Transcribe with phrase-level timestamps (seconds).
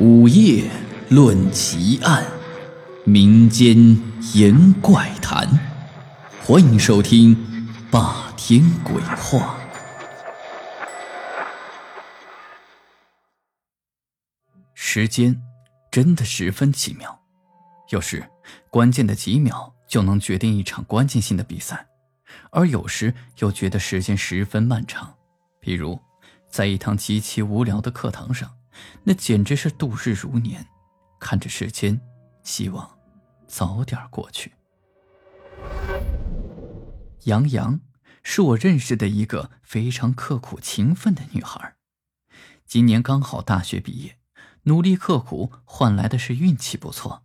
[0.00, 0.64] 午夜
[1.10, 2.24] 论奇案，
[3.04, 3.76] 民间
[4.32, 5.46] 言怪谈，
[6.42, 7.36] 欢迎收听
[7.90, 9.58] 《霸天鬼话》。
[14.72, 15.38] 时间
[15.90, 17.20] 真的十分奇妙，
[17.90, 18.26] 有时
[18.70, 21.86] 关键的几秒就能决定一场关键性的比赛，
[22.50, 25.12] 而有时又觉得时间十分漫长。
[25.60, 26.00] 比如，
[26.48, 28.50] 在一堂极其无聊的课堂上。
[29.04, 30.66] 那简直是度日如年，
[31.18, 32.00] 看着时间，
[32.42, 32.98] 希望
[33.46, 34.52] 早点过去。
[37.24, 37.80] 杨洋
[38.22, 41.76] 是我认识的一个非常刻苦勤奋的女孩，
[42.66, 44.18] 今年刚好大学毕业，
[44.64, 47.24] 努力刻苦换来的是运气不错，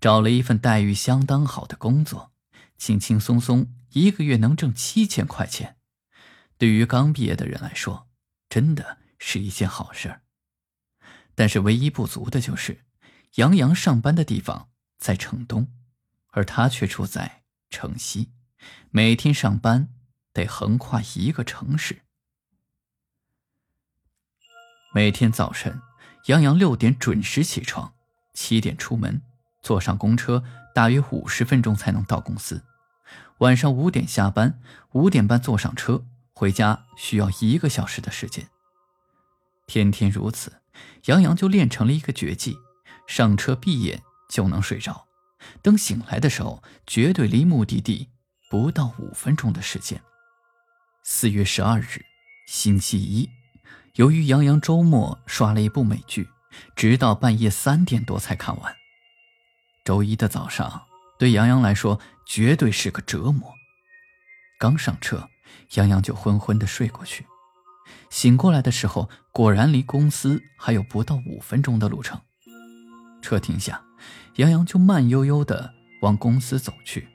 [0.00, 2.32] 找了一份待遇相当好的工作，
[2.78, 5.76] 轻轻松松一个月能挣七千块钱，
[6.56, 8.08] 对于刚毕业的人来说，
[8.48, 10.21] 真的是一件好事儿。
[11.34, 12.84] 但是唯一不足的就是，
[13.36, 14.68] 杨洋上班的地方
[14.98, 15.68] 在城东，
[16.32, 18.32] 而他却住在城西，
[18.90, 19.88] 每天上班
[20.32, 22.02] 得横跨一个城市。
[24.94, 25.80] 每天早晨，
[26.26, 27.94] 杨洋六点准时起床，
[28.34, 29.22] 七点出门，
[29.62, 32.62] 坐上公车，大约五十分钟才能到公司。
[33.38, 34.60] 晚上五点下班，
[34.92, 38.48] 五点半坐上车回家，需要一个小时的时间。
[39.72, 40.60] 天天如此。
[41.06, 42.58] 杨洋就练成了一个绝技，
[43.06, 45.06] 上车闭眼就能睡着，
[45.62, 48.10] 等醒来的时候，绝对离目的地
[48.50, 50.02] 不到五分钟的时间。
[51.02, 52.04] 四月十二日，
[52.46, 53.30] 星期一，
[53.94, 56.28] 由于杨洋周末刷了一部美剧，
[56.76, 58.76] 直到半夜三点多才看完。
[59.86, 60.82] 周一的早上
[61.18, 63.50] 对杨洋来说绝对是个折磨，
[64.58, 65.30] 刚上车，
[65.76, 67.24] 杨洋就昏昏的睡过去。
[68.10, 72.20] 醒过来的时候，果然离公司还有不到五分钟的路程。
[73.20, 73.82] 车停下，
[74.36, 75.72] 杨洋就慢悠悠的
[76.02, 77.08] 往公司走去。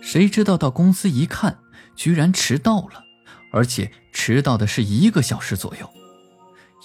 [0.00, 1.58] 谁知道到公司一看，
[1.94, 3.04] 居然迟到了，
[3.52, 5.90] 而且迟到的是一个小时左右。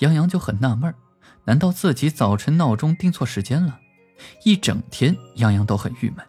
[0.02, 0.94] 杨洋就很纳闷
[1.46, 3.80] 难道自己早晨闹钟定错时间了？
[4.44, 6.26] 一整天，杨洋都很郁闷，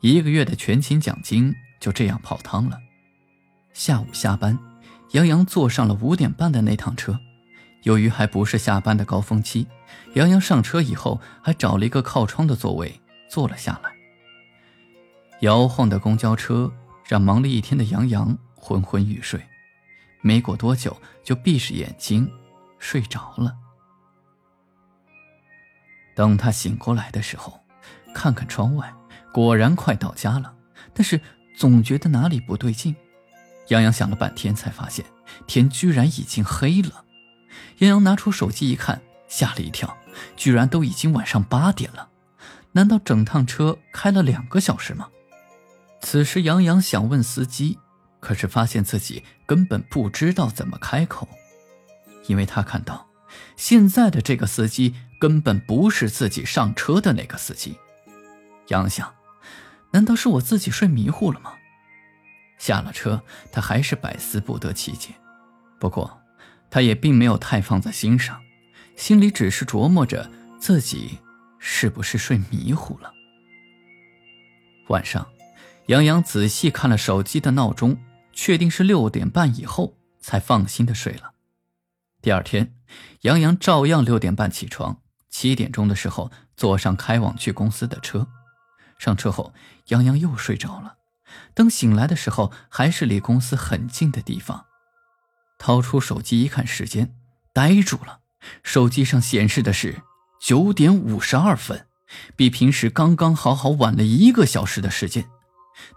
[0.00, 2.78] 一个月的全勤奖金就这样泡汤了。
[3.72, 4.71] 下午下班。
[5.12, 7.18] 杨洋坐上了五点半的那趟车，
[7.82, 9.66] 由于还不是下班的高峰期，
[10.14, 13.92] 杨洋上车以后还找了一个靠窗的座位坐了下来。
[15.40, 16.72] 摇晃的公交车
[17.06, 19.40] 让忙了一天的杨洋昏昏欲睡，
[20.22, 22.30] 没过多久就闭上眼睛
[22.78, 23.54] 睡着了。
[26.14, 27.60] 等他醒过来的时候，
[28.14, 28.94] 看看窗外，
[29.32, 30.54] 果然快到家了，
[30.94, 31.20] 但是
[31.54, 32.94] 总觉得哪里不对劲。
[33.68, 35.04] 杨洋想了半天，才发现
[35.46, 37.04] 天居然已经黑了。
[37.78, 39.96] 杨洋拿出手机一看，吓了一跳，
[40.36, 42.08] 居然都已经晚上八点了。
[42.72, 45.08] 难道整趟车开了两个小时吗？
[46.00, 47.78] 此时，杨洋想问司机，
[48.18, 51.28] 可是发现自己根本不知道怎么开口，
[52.26, 53.08] 因为他看到
[53.56, 57.76] 现在的这个司机根本不是自己上车的那个司机。
[58.68, 59.14] 杨想，
[59.92, 61.52] 难道是我自己睡迷糊了吗？
[62.62, 65.12] 下了车，他还是百思不得其解。
[65.80, 66.22] 不过，
[66.70, 68.40] 他也并没有太放在心上，
[68.94, 70.30] 心里只是琢磨着
[70.60, 71.18] 自己
[71.58, 73.12] 是不是睡迷糊了。
[74.90, 75.26] 晚上，
[75.86, 77.98] 杨洋仔细看了手机的闹钟，
[78.32, 81.32] 确定是六点半以后，才放心的睡了。
[82.20, 82.76] 第二天，
[83.22, 84.98] 杨洋照样六点半起床，
[85.28, 88.28] 七点钟的时候坐上开往去公司的车。
[89.00, 89.52] 上车后，
[89.88, 90.98] 杨洋又睡着了。
[91.54, 94.66] 等醒来的时候，还是离公司很近的地方。
[95.58, 97.14] 掏出手机一看时间，
[97.52, 98.20] 呆住了。
[98.62, 100.02] 手机上显示的是
[100.40, 101.86] 九点五十二分，
[102.34, 105.28] 比平时刚刚好好晚了一个小时的时间。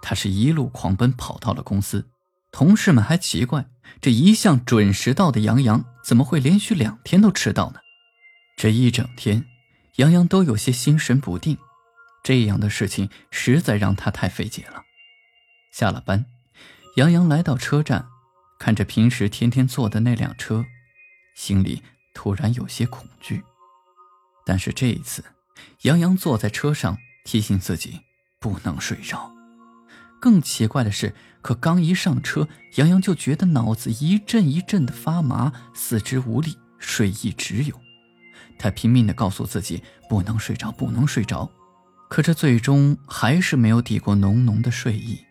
[0.01, 2.07] 他是一路狂奔跑到了公司，
[2.52, 3.66] 同事们还奇怪，
[4.00, 7.79] 这一向准时到的杨洋怎么会连续两天都迟到呢？
[8.57, 9.46] 这一整天，
[9.97, 11.58] 杨洋都有些心神不定。
[12.23, 14.84] 这样的事情实在让他太费解了。
[15.77, 16.23] 下了班，
[16.95, 18.05] 杨洋来到车站，
[18.57, 20.63] 看着平时天天坐的那辆车，
[21.35, 21.83] 心里
[22.13, 23.43] 突然有些恐惧。
[24.45, 25.25] 但是这一次，
[25.81, 27.99] 杨洋坐在车上，提醒自己
[28.39, 29.33] 不能睡着。
[30.22, 37.77] 更奇怪的是，可刚一上车，杨洋就觉得脑子一阵一阵的发麻，四肢无力，睡意直涌。
[38.57, 41.51] 他拼命地告诉自己不能睡着，不能睡着，
[42.07, 45.24] 可这最终还是没有抵过浓浓的睡意。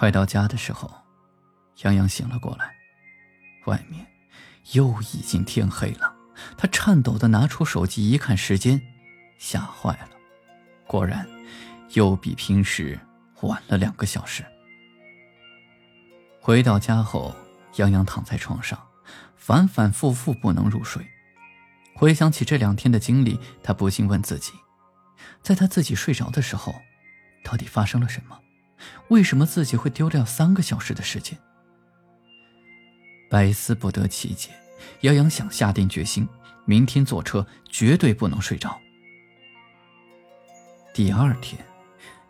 [0.00, 0.90] 快到家的时候，
[1.82, 2.74] 杨洋醒了过来，
[3.66, 4.06] 外面
[4.72, 6.16] 又已经天黑了。
[6.56, 8.80] 他颤抖的拿出手机一看时间，
[9.36, 10.08] 吓坏了，
[10.86, 11.28] 果然
[11.90, 12.98] 又比平时
[13.42, 14.42] 晚了两个小时。
[16.40, 17.36] 回到家后，
[17.76, 18.82] 杨洋躺在床上，
[19.36, 21.06] 反反复复不能入睡。
[21.94, 24.54] 回想起这两天的经历，他不禁问自己：
[25.42, 26.74] 在他自己睡着的时候，
[27.44, 28.40] 到底发生了什么？
[29.08, 31.38] 为什么自己会丢掉三个小时的时间？
[33.30, 34.50] 百思不得其解。
[35.02, 36.28] 杨洋想下定决心，
[36.64, 38.80] 明天坐车绝对不能睡着。
[40.92, 41.64] 第二天，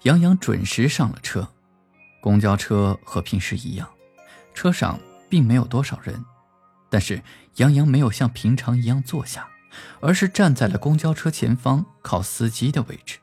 [0.03, 1.49] 杨洋准时上了车，
[2.21, 3.89] 公交车和平时一样，
[4.55, 4.99] 车上
[5.29, 6.25] 并没有多少人，
[6.89, 7.23] 但是
[7.57, 9.49] 杨洋没有像平常一样坐下。
[10.01, 13.19] 而是站在了公交车前方，靠司机的位置。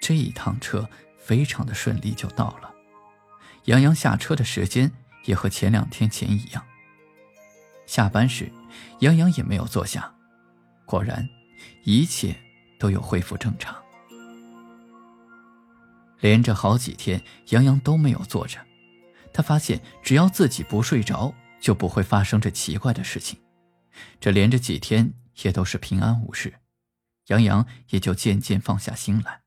[0.00, 0.88] 这一趟车
[1.28, 2.74] 非常的顺利就到了。
[3.64, 4.90] 杨洋下车的时间
[5.26, 6.64] 也和前两天前一样。
[7.84, 8.50] 下班时，
[9.00, 10.10] 杨洋也没有坐下。
[10.86, 11.28] 果然，
[11.84, 12.34] 一切
[12.78, 13.76] 都有恢复正常。
[16.20, 18.58] 连着好几天，杨洋都没有坐着。
[19.30, 23.38] 他发现，只要自己不睡着，就不会发生这奇怪的事情。
[24.18, 26.54] 这连着几天也都是平安无事，
[27.26, 29.42] 杨洋也就渐渐放下心来。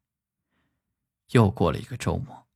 [1.32, 2.48] 又过了一个周末，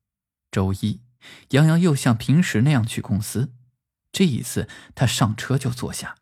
[0.51, 1.01] 周一，
[1.50, 3.54] 杨洋又像平时那样去公司。
[4.12, 6.16] 这一次，他上车就坐下，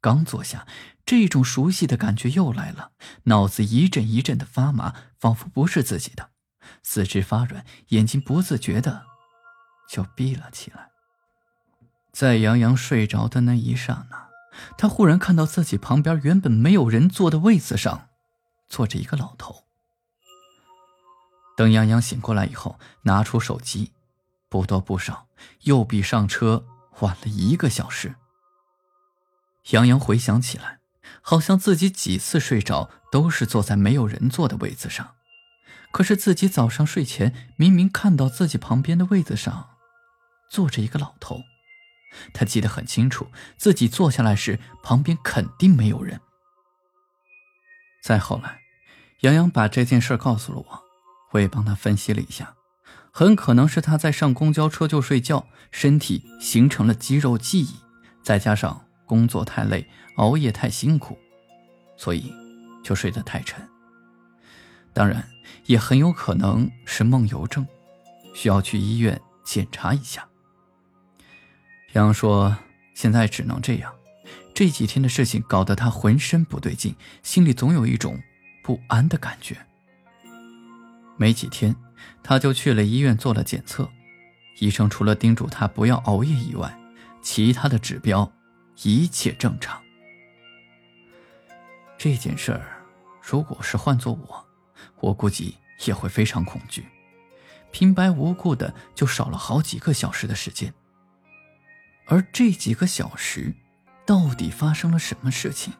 [0.00, 0.66] 刚坐下，
[1.06, 2.92] 这种熟悉的感觉又来了，
[3.24, 6.30] 脑子一阵一阵的发麻，仿佛不是自己的，
[6.82, 9.06] 四肢发软，眼睛不自觉的
[9.88, 10.90] 就闭了起来。
[12.12, 14.28] 在杨洋睡着的那一刹那。
[14.76, 18.08] 他忽然看到自己旁边原本没有人坐的位子上，
[18.68, 19.67] 坐着一个老头。
[21.58, 23.90] 等杨洋醒过来以后，拿出手机，
[24.48, 25.26] 不多不少，
[25.62, 26.64] 又比上车
[27.00, 28.14] 晚了一个小时。
[29.70, 30.78] 杨洋回想起来，
[31.20, 35.16] 好像自己几次睡着都是坐在没有人坐的位子上，
[35.90, 39.70] 可是自己早上睡前明明看到自己旁边的位子上，
[40.48, 41.40] 坐着一个老头。
[42.32, 46.20] 他记得很清楚，自己坐下来时旁边肯定没有人。
[48.00, 48.60] 再后来，
[49.22, 50.87] 杨洋把这件事告诉了我，
[51.32, 52.54] 我也帮他分析了一下，
[53.12, 57.76] 很可能是他在上公交车就睡觉，身体形成了肌肉记忆，
[58.22, 59.86] 再加上工作太累、
[60.16, 61.18] 熬夜太辛苦，
[61.96, 62.32] 所以
[62.82, 63.66] 就睡得太沉。
[64.92, 65.28] 当然，
[65.66, 67.66] 也很有可能是梦游症，
[68.34, 70.26] 需要去医院检查一下。
[71.92, 72.56] 杨说
[72.94, 73.94] ：“现在只能这样，
[74.54, 78.20] 这几天的事情搞得他浑身不对劲，心里总有一种
[78.62, 79.56] 不安的感觉。
[81.18, 81.76] 没几天，
[82.22, 83.90] 他就去了医院做了检测，
[84.60, 86.74] 医生除了叮嘱他不要熬夜以外，
[87.20, 88.32] 其他的指标
[88.84, 89.82] 一切正常。
[91.98, 92.82] 这件事儿，
[93.20, 94.46] 如果是换做我，
[95.00, 96.86] 我估计也会非常恐惧，
[97.72, 100.72] 平白无故的就少了好几个小时的时间。”
[102.06, 103.52] 而这几个小时，
[104.06, 105.74] 到底发生了什么事情？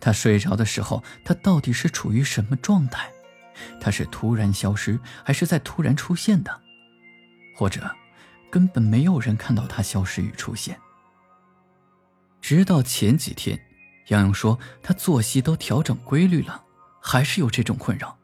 [0.00, 3.10] 他睡着的时候，他到底是处于什么状态？
[3.80, 6.60] 他是突然消失，还是在突然出现的？
[7.56, 7.94] 或者，
[8.50, 10.78] 根本没有人看到他消失与出现？
[12.40, 13.58] 直到前几天，
[14.08, 16.64] 杨洋说他作息都调整规律了，
[17.00, 18.18] 还是有这种困扰，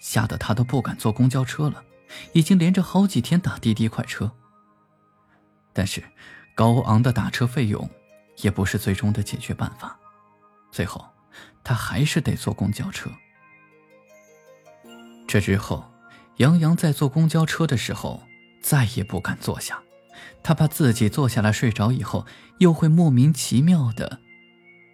[0.00, 1.84] 吓得他都不敢坐公交车了，
[2.32, 4.32] 已经连着好几天打滴滴快车。
[5.72, 6.02] 但是。
[6.54, 7.88] 高昂的打车费用，
[8.38, 9.96] 也不是最终的解决办法。
[10.72, 11.06] 最后，
[11.62, 13.08] 他还是得坐公交车。
[15.28, 15.84] 这之后，
[16.38, 18.22] 杨洋在坐公交车的时候
[18.62, 19.80] 再也不敢坐下，
[20.42, 22.26] 他怕自己坐下来睡着以后，
[22.60, 24.20] 又会莫名其妙的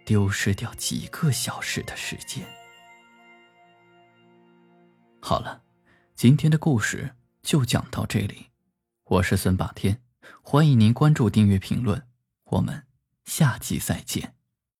[0.05, 2.45] 丢失掉几个小时的时间。
[5.21, 5.63] 好了，
[6.15, 8.47] 今天的故事就讲到这里，
[9.05, 10.01] 我是孙霸天。
[10.41, 12.05] 欢迎您关注、订阅、评论，
[12.43, 12.83] 我们
[13.23, 14.34] 下期再见。